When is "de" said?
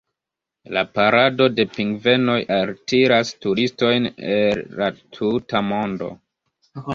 1.57-1.65